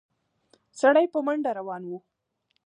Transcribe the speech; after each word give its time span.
سړی 0.79 1.05
په 1.13 1.19
منډه 1.25 1.51
روان 1.59 1.81
و. 1.89 1.91